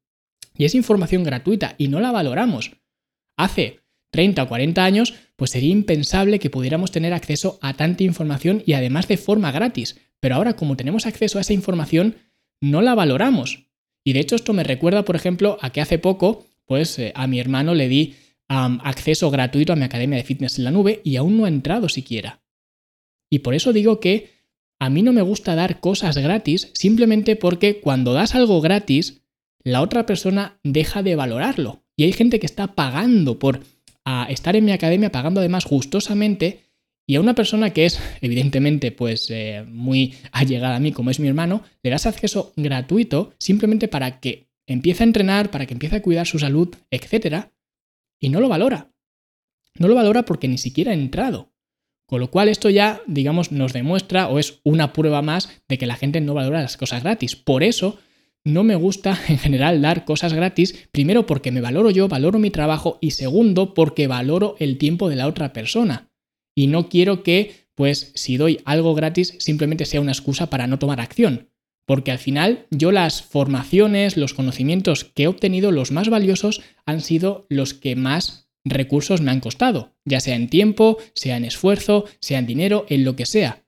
Y 0.61 0.67
es 0.67 0.75
información 0.75 1.25
gratuita 1.25 1.75
y 1.79 1.89
no 1.89 2.01
la 2.01 2.13
valoramos. 2.13 2.73
Hace 3.39 3.81
30 4.11 4.43
o 4.43 4.49
40 4.49 4.85
años, 4.85 5.15
pues 5.37 5.53
sería 5.53 5.71
impensable 5.71 6.39
que 6.39 6.51
pudiéramos 6.51 6.91
tener 6.91 7.15
acceso 7.15 7.59
a 7.63 7.73
tanta 7.73 8.03
información 8.05 8.63
y 8.67 8.75
además 8.75 9.09
de 9.09 9.17
forma 9.17 9.53
gratis. 9.53 9.99
Pero 10.21 10.35
ahora 10.35 10.57
como 10.57 10.77
tenemos 10.77 11.07
acceso 11.07 11.39
a 11.39 11.41
esa 11.41 11.55
información, 11.55 12.17
no 12.61 12.83
la 12.83 12.95
valoramos. 12.95 13.69
Y 14.05 14.13
de 14.13 14.21
hecho 14.21 14.37
esto 14.37 14.53
me 14.53 14.63
recuerda, 14.63 15.07
por 15.07 15.17
ejemplo, 15.17 15.57
a 15.63 15.71
que 15.71 15.81
hace 15.81 15.99
poco, 15.99 16.45
pues 16.67 16.99
eh, 16.99 17.13
a 17.15 17.27
mi 17.27 17.41
hermano 17.41 17.75
le 17.75 17.89
di 17.89 18.17
acceso 18.47 19.31
gratuito 19.31 19.73
a 19.73 19.77
mi 19.77 19.85
academia 19.85 20.19
de 20.19 20.25
fitness 20.25 20.59
en 20.59 20.65
la 20.65 20.73
nube 20.73 21.01
y 21.05 21.17
aún 21.17 21.39
no 21.39 21.47
ha 21.47 21.49
entrado 21.49 21.89
siquiera. 21.89 22.43
Y 23.31 23.39
por 23.39 23.55
eso 23.55 23.73
digo 23.73 23.99
que 23.99 24.29
a 24.79 24.91
mí 24.91 25.01
no 25.01 25.15
me 25.15 25.23
gusta 25.23 25.55
dar 25.55 25.81
cosas 25.81 26.19
gratis 26.19 26.71
simplemente 26.75 27.35
porque 27.35 27.81
cuando 27.81 28.13
das 28.13 28.35
algo 28.35 28.61
gratis, 28.61 29.20
la 29.63 29.83
otra 29.83 30.07
persona 30.07 30.59
deja 30.63 31.03
de 31.03 31.17
valorarlo. 31.17 31.85
Y 31.97 32.05
hay 32.05 32.13
gente 32.13 32.41
que 32.41 32.47
está 32.47 32.75
pagando 32.75 33.39
por 33.39 33.61
estar 34.29 34.57
en 34.57 34.65
mi 34.65 34.73
academia, 34.73 35.13
pagando 35.13 35.41
además 35.41 35.67
gustosamente, 35.67 36.63
y 37.07 37.17
a 37.17 37.21
una 37.21 37.35
persona 37.35 37.71
que 37.71 37.87
es 37.87 38.01
evidentemente 38.21 38.93
pues 38.93 39.31
eh, 39.31 39.65
muy 39.69 40.15
allegada 40.33 40.77
a 40.77 40.81
mí, 40.81 40.93
como 40.93 41.11
es 41.11 41.19
mi 41.19 41.29
hermano, 41.29 41.63
le 41.83 41.91
das 41.91 42.07
acceso 42.07 42.53
gratuito 42.57 43.35
simplemente 43.39 43.89
para 43.89 44.21
que 44.21 44.49
empiece 44.67 45.03
a 45.03 45.07
entrenar, 45.07 45.51
para 45.51 45.67
que 45.67 45.75
empiece 45.75 45.97
a 45.97 46.03
cuidar 46.03 46.27
su 46.27 46.39
salud, 46.39 46.75
etc. 46.91 47.49
Y 48.21 48.29
no 48.29 48.41
lo 48.41 48.49
valora. 48.49 48.93
No 49.77 49.89
lo 49.89 49.95
valora 49.95 50.25
porque 50.25 50.47
ni 50.47 50.59
siquiera 50.59 50.93
ha 50.93 50.95
entrado. 50.95 51.53
Con 52.07 52.21
lo 52.21 52.31
cual 52.31 52.49
esto 52.49 52.71
ya, 52.71 53.01
digamos, 53.07 53.53
nos 53.53 53.73
demuestra 53.73 54.29
o 54.29 54.39
es 54.39 54.61
una 54.65 54.93
prueba 54.93 55.23
más 55.23 55.63
de 55.69 55.79
que 55.79 55.87
la 55.87 55.97
gente 55.97 56.21
no 56.21 56.35
valora 56.35 56.63
las 56.63 56.77
cosas 56.77 57.03
gratis. 57.03 57.35
Por 57.35 57.63
eso 57.63 57.99
no 58.45 58.65
me 58.65 58.77
gusta 58.77 59.19
en 59.29 59.39
general 59.39 59.83
dar 59.83 60.05
cosas 60.05 60.33
gratis, 60.33 60.89
primero 60.93 61.27
porque 61.27 61.51
me 61.51 61.61
valoro 61.61 61.91
yo, 61.91 62.09
valoro 62.09 62.39
mi 62.39 62.51
trabajo 62.51 62.99
y 63.01 63.13
segundo 63.13 63.75
porque 63.75 64.07
valoro 64.07 64.57
el 64.59 64.79
tiempo 64.79 65.09
de 65.09 65.17
la 65.17 65.27
otra 65.27 65.53
persona. 65.53 66.11
Y 66.55 66.67
no 66.67 66.89
quiero 66.89 67.23
que, 67.23 67.69
pues, 67.75 68.13
si 68.15 68.37
doy 68.37 68.61
algo 68.65 68.95
gratis, 68.95 69.37
simplemente 69.39 69.85
sea 69.85 70.01
una 70.01 70.13
excusa 70.13 70.51
para 70.51 70.67
no 70.67 70.79
tomar 70.79 71.01
acción. 71.01 71.49
Porque 71.87 72.13
al 72.13 72.19
final 72.19 72.67
yo 72.71 72.93
las 72.93 73.23
formaciones, 73.23 74.17
los 74.17 74.35
conocimientos 74.35 75.05
que 75.05 75.25
he 75.25 75.29
obtenido, 75.29 75.73
los 75.73 75.91
más 75.91 76.09
valiosos, 76.09 76.63
han 76.87 77.01
sido 77.01 77.47
los 77.49 77.75
que 77.75 77.97
más 77.97 78.49
recursos 78.65 79.21
me 79.21 79.31
han 79.31 79.41
costado, 79.41 79.97
ya 80.05 80.21
sea 80.21 80.37
en 80.37 80.49
tiempo, 80.49 80.99
sea 81.15 81.37
en 81.37 81.45
esfuerzo, 81.45 82.05
sea 82.21 82.39
en 82.39 82.47
dinero, 82.47 82.87
en 82.89 83.05
lo 83.05 83.17
que 83.17 83.27
sea. 83.27 83.65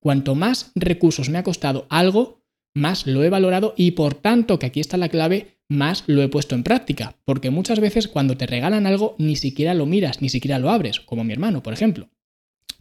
Cuanto 0.00 0.34
más 0.34 0.70
recursos 0.74 1.30
me 1.30 1.38
ha 1.38 1.42
costado 1.42 1.86
algo, 1.90 2.35
más 2.76 3.06
lo 3.06 3.24
he 3.24 3.30
valorado 3.30 3.74
y 3.76 3.92
por 3.92 4.14
tanto, 4.14 4.58
que 4.58 4.66
aquí 4.66 4.80
está 4.80 4.96
la 4.98 5.08
clave, 5.08 5.56
más 5.68 6.04
lo 6.06 6.22
he 6.22 6.28
puesto 6.28 6.54
en 6.54 6.62
práctica. 6.62 7.16
Porque 7.24 7.50
muchas 7.50 7.80
veces 7.80 8.06
cuando 8.06 8.36
te 8.36 8.46
regalan 8.46 8.86
algo 8.86 9.16
ni 9.18 9.34
siquiera 9.34 9.74
lo 9.74 9.86
miras, 9.86 10.22
ni 10.22 10.28
siquiera 10.28 10.58
lo 10.58 10.70
abres, 10.70 11.00
como 11.00 11.24
mi 11.24 11.32
hermano, 11.32 11.62
por 11.62 11.72
ejemplo. 11.72 12.08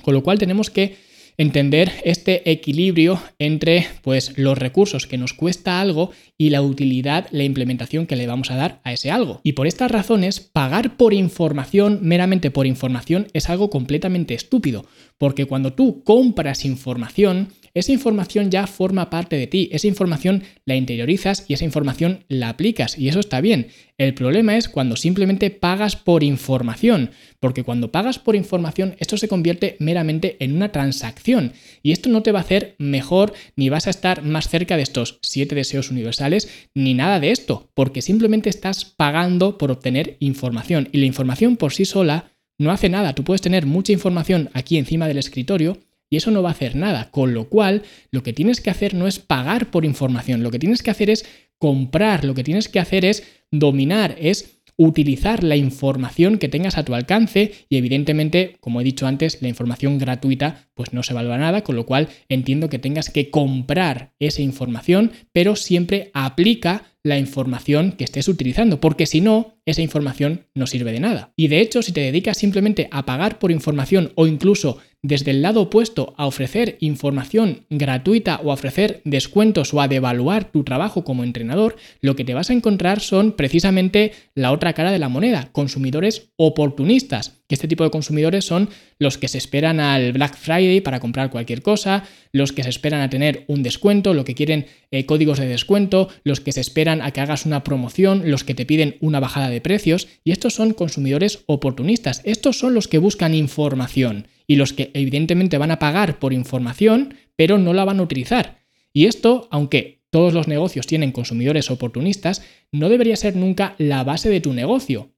Con 0.04 0.14
lo 0.14 0.22
cual 0.22 0.38
tenemos 0.38 0.70
que 0.70 0.98
entender 1.38 1.92
este 2.04 2.50
equilibrio 2.50 3.22
entre 3.40 3.88
pues 4.02 4.38
los 4.38 4.58
recursos 4.58 5.08
que 5.08 5.18
nos 5.18 5.34
cuesta 5.34 5.82
algo 5.82 6.12
y 6.38 6.50
la 6.50 6.62
utilidad, 6.62 7.28
la 7.32 7.44
implementación 7.44 8.06
que 8.06 8.16
le 8.16 8.28
vamos 8.28 8.52
a 8.52 8.56
dar 8.56 8.82
a 8.84 8.94
ese 8.94 9.12
algo. 9.12 9.42
Y 9.44 9.54
por 9.54 9.68
estas 9.68 9.92
razones, 9.92 10.40
pagar 10.40 10.98
por 10.98 11.14
información, 11.14 12.00
meramente 12.02 12.52
por 12.52 12.68
información, 12.68 13.28
es 13.34 13.50
algo 13.50 13.70
completamente 13.70 14.34
estúpido, 14.34 14.86
porque 15.18 15.46
cuando 15.46 15.74
tú 15.74 16.04
compras 16.04 16.66
información, 16.66 17.50
esa 17.76 17.92
información 17.92 18.50
ya 18.50 18.66
forma 18.68 19.10
parte 19.10 19.36
de 19.36 19.48
ti, 19.48 19.70
esa 19.72 19.88
información 19.88 20.44
la 20.66 20.76
interiorizas 20.76 21.46
y 21.48 21.54
esa 21.54 21.66
información 21.66 22.24
la 22.30 22.50
aplicas 22.50 22.98
y 22.98 23.10
eso 23.10 23.20
está 23.20 23.42
bien. 23.42 23.68
El 23.98 24.14
problema 24.14 24.58
es 24.58 24.70
cuando 24.70 24.96
simplemente 24.96 25.52
pagas 25.52 25.98
por 25.98 26.24
información, 26.24 27.12
porque 27.42 27.64
cuando 27.64 27.92
pagas 27.92 28.18
por 28.18 28.36
información 28.36 28.96
esto 29.00 29.18
se 29.18 29.28
convierte 29.28 29.76
meramente 29.80 30.38
en 30.40 30.56
una 30.56 30.72
transacción 30.72 31.52
y 31.84 31.92
esto 31.92 32.10
no 32.10 32.24
te 32.24 32.32
va 32.32 32.40
a 32.40 32.44
hacer 32.44 32.76
mejor 32.80 33.34
ni 33.58 33.68
vas 33.70 33.88
a 33.88 33.92
estar 33.92 34.24
más 34.24 34.48
cerca 34.48 34.78
de 34.78 34.84
estos 34.84 35.20
siete 35.22 35.54
deseos 35.54 35.92
universales 35.92 36.50
ni 36.74 36.94
nada 36.94 37.20
de 37.20 37.32
esto, 37.32 37.70
porque 37.74 38.02
simplemente 38.02 38.50
estás 38.50 38.86
pagando 38.86 39.58
por 39.58 39.70
obtener 39.70 40.16
información 40.22 40.88
y 40.94 41.00
la 41.00 41.06
información 41.08 41.58
por 41.58 41.74
sí 41.74 41.84
sola 41.84 42.32
no 42.58 42.72
hace 42.72 42.88
nada. 42.88 43.14
Tú 43.14 43.26
puedes 43.26 43.42
tener 43.42 43.66
mucha 43.66 43.92
información 43.92 44.50
aquí 44.54 44.78
encima 44.78 45.10
del 45.10 45.18
escritorio 45.18 45.78
y 46.16 46.18
eso 46.18 46.32
no 46.32 46.42
va 46.42 46.48
a 46.48 46.54
hacer 46.54 46.78
nada. 46.78 47.12
Con 47.12 47.34
lo 47.34 47.50
cual, 47.50 47.84
lo 48.10 48.24
que 48.24 48.32
tienes 48.32 48.62
que 48.62 48.70
hacer 48.70 48.94
no 48.94 49.06
es 49.06 49.20
pagar 49.20 49.70
por 49.70 49.84
información, 49.84 50.44
lo 50.44 50.52
que 50.52 50.60
tienes 50.60 50.82
que 50.82 50.92
hacer 50.92 51.10
es 51.10 51.26
comprar, 51.58 52.24
lo 52.24 52.34
que 52.34 52.46
tienes 52.46 52.70
que 52.70 52.80
hacer 52.80 53.04
es 53.04 53.24
dominar, 53.52 54.16
es 54.18 54.62
utilizar 54.78 55.44
la 55.44 55.58
información 55.58 56.38
que 56.38 56.48
tengas 56.48 56.78
a 56.78 56.86
tu 56.86 56.96
alcance 56.96 57.52
y 57.68 57.76
evidentemente, 57.76 58.56
como 58.62 58.80
he 58.80 58.86
dicho 58.86 59.08
antes, 59.08 59.42
la 59.42 59.50
información 59.50 59.98
gratuita 59.98 60.70
pues 60.74 60.94
no 60.94 61.04
se 61.04 61.14
valora 61.14 61.38
nada, 61.38 61.66
con 61.66 61.76
lo 61.76 61.86
cual 61.86 62.08
entiendo 62.30 62.70
que 62.70 62.80
tengas 62.80 63.10
que 63.10 63.30
comprar 63.30 64.14
esa 64.20 64.42
información, 64.42 65.12
pero 65.34 65.58
siempre 65.58 66.12
aplica 66.14 66.84
la 67.04 67.20
información 67.20 67.92
que 67.92 68.06
estés 68.06 68.30
utilizando, 68.30 68.80
porque 68.80 69.06
si 69.06 69.20
no, 69.20 69.55
esa 69.66 69.82
información 69.82 70.46
no 70.54 70.68
sirve 70.68 70.92
de 70.92 71.00
nada. 71.00 71.34
Y 71.36 71.48
de 71.48 71.60
hecho, 71.60 71.82
si 71.82 71.92
te 71.92 72.02
dedicas 72.02 72.38
simplemente 72.38 72.88
a 72.92 73.06
pagar 73.06 73.40
por 73.40 73.52
información 73.52 74.12
o 74.16 74.28
incluso 74.28 74.80
desde 75.08 75.32
el 75.32 75.44
lado 75.44 75.62
opuesto 75.62 76.16
a 76.18 76.26
ofrecer 76.26 76.78
información 76.80 77.66
gratuita 77.70 78.40
o 78.44 78.50
a 78.50 78.56
ofrecer 78.56 79.02
descuentos 79.06 79.72
o 79.74 79.82
a 79.82 79.88
devaluar 79.88 80.46
tu 80.52 80.64
trabajo 80.64 81.04
como 81.04 81.24
entrenador, 81.24 81.76
lo 82.02 82.16
que 82.16 82.26
te 82.26 82.34
vas 82.34 82.50
a 82.50 82.54
encontrar 82.54 83.00
son 83.02 83.34
precisamente 83.34 84.14
la 84.34 84.52
otra 84.52 84.74
cara 84.74 84.92
de 84.92 84.98
la 84.98 85.10
moneda, 85.10 85.50
consumidores 85.52 86.30
oportunistas, 86.38 87.44
que 87.48 87.54
este 87.54 87.68
tipo 87.68 87.84
de 87.84 87.92
consumidores 87.92 88.46
son 88.46 88.70
los 88.98 89.20
que 89.20 89.28
se 89.28 89.38
esperan 89.38 89.80
al 89.80 90.12
Black 90.14 90.36
Friday 90.36 90.82
para 90.82 91.00
comprar 91.00 91.30
cualquier 91.30 91.62
cosa, 91.62 92.04
los 92.32 92.52
que 92.52 92.64
se 92.64 92.70
esperan 92.70 93.02
a 93.02 93.10
tener 93.10 93.46
un 93.48 93.62
descuento, 93.62 94.16
los 94.16 94.26
que 94.26 94.34
quieren 94.34 94.66
eh, 94.90 95.06
códigos 95.06 95.38
de 95.38 95.48
descuento, 95.48 96.10
los 96.24 96.40
que 96.40 96.52
se 96.52 96.62
esperan 96.62 97.04
a 97.04 97.12
que 97.12 97.22
hagas 97.22 97.46
una 97.46 97.64
promoción, 97.64 98.32
los 98.32 98.44
que 98.44 98.56
te 98.56 98.66
piden 98.66 98.98
una 99.02 99.20
bajada 99.20 99.50
de 99.50 99.55
precios, 99.62 100.08
y 100.24 100.32
estos 100.32 100.54
son 100.54 100.74
consumidores 100.74 101.44
oportunistas, 101.46 102.22
estos 102.24 102.58
son 102.58 102.74
los 102.74 102.88
que 102.88 102.98
buscan 102.98 103.34
información 103.34 104.28
y 104.48 104.56
los 104.56 104.74
que 104.74 104.92
evidentemente 104.94 105.58
van 105.58 105.72
a 105.72 105.80
pagar 105.80 106.20
por 106.20 106.34
información, 106.34 107.16
pero 107.36 107.58
no 107.58 107.74
la 107.74 107.86
van 107.86 108.00
a 108.00 108.04
utilizar. 108.04 108.60
Y 108.94 109.06
esto, 109.08 109.48
aunque 109.52 110.04
todos 110.10 110.34
los 110.34 110.48
negocios 110.48 110.88
tienen 110.88 111.12
consumidores 111.12 111.70
oportunistas, 111.70 112.42
no 112.72 112.90
debería 112.90 113.18
ser 113.18 113.36
nunca 113.36 113.76
la 113.78 114.04
base 114.04 114.30
de 114.30 114.40
tu 114.40 114.54
negocio. 114.54 115.12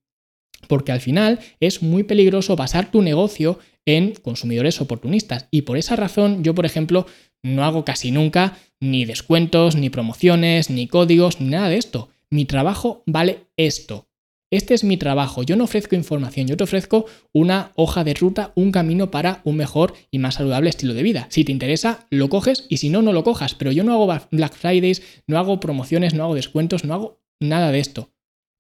Porque 0.68 0.92
al 0.92 1.02
final 1.02 1.40
es 1.60 1.84
muy 1.84 2.04
peligroso 2.04 2.56
basar 2.56 2.90
tu 2.90 3.02
negocio 3.02 3.60
en 3.86 4.14
consumidores 4.16 4.82
oportunistas. 4.82 5.48
Y 5.52 5.62
por 5.62 5.78
esa 5.78 5.96
razón 5.96 6.44
yo, 6.44 6.56
por 6.56 6.66
ejemplo, 6.66 7.06
no 7.44 7.64
hago 7.64 7.86
casi 7.86 8.12
nunca 8.12 8.58
ni 8.80 9.06
descuentos, 9.06 9.76
ni 9.76 9.90
promociones, 9.90 10.70
ni 10.70 10.88
códigos, 10.88 11.40
ni 11.40 11.50
nada 11.50 11.70
de 11.70 11.78
esto. 11.78 12.10
Mi 12.30 12.46
trabajo 12.46 13.04
vale 13.06 13.46
esto. 13.56 14.07
Este 14.50 14.74
es 14.74 14.86
mi 14.86 14.96
trabajo, 14.96 15.44
yo 15.44 15.58
no 15.58 15.66
ofrezco 15.66 15.96
información, 15.96 16.48
yo 16.48 16.56
te 16.56 16.64
ofrezco 16.64 17.06
una 17.34 17.74
hoja 17.76 18.06
de 18.06 18.14
ruta, 18.14 18.54
un 18.56 18.72
camino 18.72 19.12
para 19.12 19.42
un 19.44 19.58
mejor 19.58 19.94
y 20.10 20.20
más 20.20 20.36
saludable 20.36 20.70
estilo 20.70 20.94
de 20.94 21.04
vida. 21.04 21.28
Si 21.30 21.44
te 21.44 21.52
interesa, 21.52 22.08
lo 22.12 22.30
coges 22.30 22.66
y 22.70 22.78
si 22.78 22.88
no, 22.88 23.02
no 23.02 23.12
lo 23.12 23.26
cojas, 23.26 23.56
pero 23.56 23.74
yo 23.74 23.84
no 23.84 23.92
hago 23.92 24.08
Black 24.32 24.54
Fridays, 24.54 25.02
no 25.28 25.38
hago 25.38 25.60
promociones, 25.60 26.14
no 26.14 26.24
hago 26.24 26.36
descuentos, 26.36 26.86
no 26.86 26.94
hago 26.94 27.22
nada 27.42 27.74
de 27.74 27.80
esto. 27.80 28.14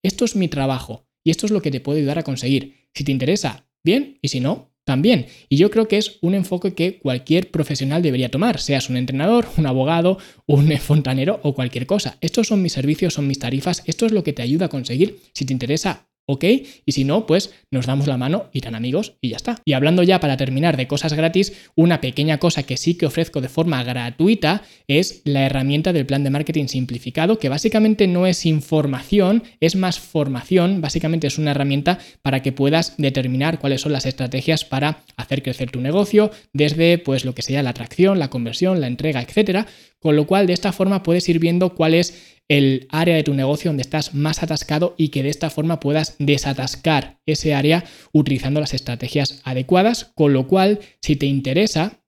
Esto 0.03 0.25
es 0.25 0.35
mi 0.35 0.49
trabajo 0.49 1.07
y 1.23 1.31
esto 1.31 1.45
es 1.45 1.53
lo 1.53 1.61
que 1.61 1.71
te 1.71 1.79
puede 1.79 1.99
ayudar 1.99 2.19
a 2.19 2.23
conseguir. 2.23 2.89
Si 2.93 3.05
te 3.05 3.13
interesa, 3.13 3.69
bien, 3.81 4.19
y 4.21 4.27
si 4.27 4.41
no, 4.41 4.73
también. 4.87 5.25
Y 5.49 5.57
yo 5.57 5.69
creo 5.69 5.89
que 5.89 5.97
es 5.97 6.17
un 6.21 6.33
enfoque 6.33 6.73
que 6.73 6.97
cualquier 6.97 7.51
profesional 7.51 8.01
debería 8.01 8.31
tomar, 8.31 8.61
seas 8.61 8.89
un 8.89 8.95
entrenador, 8.95 9.45
un 9.57 9.65
abogado, 9.65 10.17
un 10.45 10.71
fontanero 10.79 11.41
o 11.43 11.53
cualquier 11.53 11.85
cosa. 11.85 12.17
Estos 12.21 12.47
son 12.47 12.61
mis 12.61 12.71
servicios, 12.71 13.13
son 13.13 13.27
mis 13.27 13.37
tarifas, 13.37 13.83
esto 13.85 14.05
es 14.05 14.13
lo 14.13 14.23
que 14.23 14.31
te 14.31 14.43
ayuda 14.43 14.67
a 14.67 14.69
conseguir. 14.69 15.19
Si 15.33 15.43
te 15.43 15.51
interesa, 15.51 16.06
¿ok? 16.27 16.43
Y 16.85 16.91
si 16.91 17.03
no, 17.03 17.25
pues 17.25 17.53
nos 17.71 17.85
damos 17.85 18.05
la 18.05 18.17
mano, 18.17 18.49
irán 18.53 18.75
amigos 18.75 19.13
y 19.21 19.29
ya 19.29 19.37
está. 19.37 19.61
Y 19.65 19.73
hablando 19.73 20.03
ya 20.03 20.19
para 20.19 20.37
terminar 20.37 20.77
de 20.77 20.87
cosas 20.87 21.13
gratis, 21.13 21.53
una 21.75 22.01
pequeña 22.01 22.37
cosa 22.37 22.63
que 22.63 22.77
sí 22.77 22.95
que 22.95 23.07
ofrezco 23.07 23.41
de 23.41 23.49
forma 23.49 23.83
gratuita 23.83 24.61
es 24.87 25.21
la 25.23 25.45
herramienta 25.45 25.93
del 25.93 26.05
plan 26.05 26.23
de 26.23 26.29
marketing 26.29 26.67
simplificado, 26.67 27.39
que 27.39 27.49
básicamente 27.49 28.07
no 28.07 28.27
es 28.27 28.45
información, 28.45 29.43
es 29.59 29.75
más 29.75 29.99
formación, 29.99 30.81
básicamente 30.81 31.27
es 31.27 31.37
una 31.37 31.51
herramienta 31.51 31.99
para 32.21 32.41
que 32.41 32.51
puedas 32.51 32.95
determinar 32.97 33.59
cuáles 33.59 33.81
son 33.81 33.93
las 33.93 34.05
estrategias 34.05 34.65
para 34.65 35.03
hacer 35.15 35.41
crecer 35.41 35.71
tu 35.71 35.81
negocio, 35.81 36.31
desde 36.53 36.97
pues 36.97 37.25
lo 37.25 37.33
que 37.33 37.41
sea 37.41 37.63
la 37.63 37.71
atracción, 37.71 38.19
la 38.19 38.29
conversión, 38.29 38.81
la 38.81 38.87
entrega, 38.87 39.21
etcétera, 39.21 39.67
con 39.99 40.15
lo 40.15 40.27
cual 40.27 40.47
de 40.47 40.53
esta 40.53 40.71
forma 40.71 41.03
puedes 41.03 41.27
ir 41.29 41.39
viendo 41.39 41.75
cuál 41.75 41.93
es 41.93 42.37
el 42.47 42.87
área 42.89 43.15
de 43.15 43.23
tu 43.23 43.33
negocio 43.33 43.69
donde 43.69 43.81
estás 43.81 44.13
más 44.13 44.41
atascado 44.41 44.95
y 44.97 45.09
que 45.09 45.23
de 45.23 45.29
esta 45.29 45.49
forma 45.49 45.79
puedas 45.79 46.15
desatascar 46.19 47.19
ese 47.25 47.53
área 47.53 47.83
utilizando 48.13 48.59
las 48.59 48.73
estrategias 48.73 49.41
adecuadas, 49.43 50.05
con 50.15 50.33
lo 50.33 50.47
cual 50.47 50.79
si 51.01 51.15
te 51.15 51.25
interesa 51.25 51.99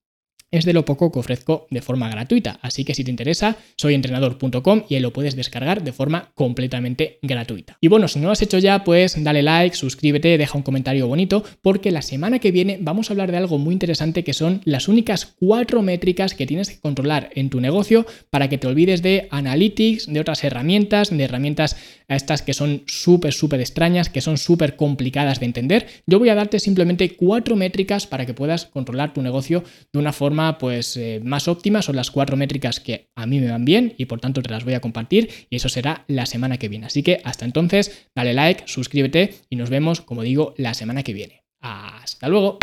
es 0.51 0.65
de 0.65 0.73
lo 0.73 0.85
poco 0.85 1.11
que 1.11 1.19
ofrezco 1.19 1.67
de 1.69 1.81
forma 1.81 2.09
gratuita. 2.09 2.59
Así 2.61 2.83
que 2.83 2.95
si 2.95 3.03
te 3.03 3.11
interesa, 3.11 3.57
soyentrenador.com 3.75 4.83
y 4.89 4.95
ahí 4.95 5.01
lo 5.01 5.13
puedes 5.13 5.35
descargar 5.35 5.83
de 5.83 5.93
forma 5.93 6.31
completamente 6.35 7.19
gratuita. 7.21 7.77
Y 7.81 7.87
bueno, 7.87 8.07
si 8.07 8.19
no 8.19 8.25
lo 8.25 8.31
has 8.31 8.41
hecho 8.41 8.57
ya, 8.57 8.83
pues 8.83 9.21
dale 9.23 9.43
like, 9.43 9.75
suscríbete, 9.75 10.37
deja 10.37 10.57
un 10.57 10.63
comentario 10.63 11.07
bonito, 11.07 11.43
porque 11.61 11.91
la 11.91 12.01
semana 12.01 12.39
que 12.39 12.51
viene 12.51 12.77
vamos 12.81 13.09
a 13.09 13.13
hablar 13.13 13.31
de 13.31 13.37
algo 13.37 13.57
muy 13.57 13.73
interesante 13.73 14.23
que 14.23 14.33
son 14.33 14.61
las 14.65 14.87
únicas 14.87 15.35
cuatro 15.39 15.81
métricas 15.81 16.33
que 16.33 16.47
tienes 16.47 16.69
que 16.69 16.79
controlar 16.79 17.29
en 17.35 17.49
tu 17.49 17.61
negocio 17.61 18.05
para 18.29 18.49
que 18.49 18.57
te 18.57 18.67
olvides 18.67 19.01
de 19.01 19.27
analytics, 19.31 20.11
de 20.11 20.19
otras 20.19 20.43
herramientas, 20.43 21.09
de 21.09 21.23
herramientas 21.23 21.75
estas 22.07 22.41
que 22.41 22.53
son 22.53 22.83
súper, 22.87 23.33
súper 23.33 23.59
extrañas, 23.59 24.09
que 24.09 24.21
son 24.21 24.37
súper 24.37 24.75
complicadas 24.75 25.39
de 25.39 25.45
entender. 25.45 25.87
Yo 26.07 26.19
voy 26.19 26.29
a 26.29 26.35
darte 26.35 26.59
simplemente 26.59 27.15
cuatro 27.15 27.55
métricas 27.55 28.07
para 28.07 28.25
que 28.25 28.33
puedas 28.33 28.65
controlar 28.65 29.13
tu 29.13 29.21
negocio 29.21 29.63
de 29.93 29.99
una 29.99 30.13
pues 30.57 30.97
eh, 30.97 31.21
más 31.23 31.47
óptima. 31.47 31.81
Son 31.81 31.95
las 31.95 32.11
cuatro 32.11 32.37
métricas 32.37 32.79
que 32.79 33.09
a 33.15 33.25
mí 33.25 33.39
me 33.39 33.51
van 33.51 33.65
bien 33.65 33.93
y 33.97 34.05
por 34.05 34.19
tanto 34.19 34.41
te 34.41 34.49
las 34.49 34.63
voy 34.63 34.73
a 34.73 34.81
compartir 34.81 35.29
y 35.49 35.55
eso 35.57 35.69
será 35.69 36.05
la 36.07 36.25
semana 36.25 36.57
que 36.57 36.69
viene. 36.69 36.85
Así 36.85 37.03
que 37.03 37.21
hasta 37.23 37.45
entonces, 37.45 38.07
dale 38.15 38.33
like, 38.33 38.63
suscríbete 38.65 39.35
y 39.49 39.55
nos 39.55 39.69
vemos, 39.69 40.01
como 40.01 40.23
digo, 40.23 40.53
la 40.57 40.73
semana 40.73 41.03
que 41.03 41.13
viene. 41.13 41.43
Hasta 41.61 42.29
luego. 42.29 42.57